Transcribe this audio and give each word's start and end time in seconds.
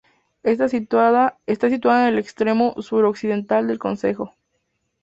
Está 0.41 0.67
situada 0.67 1.37
en 1.63 2.07
el 2.13 2.17
extremo 2.17 2.73
suroccidental 2.81 3.67
del 3.67 3.77
concejo. 3.77 4.33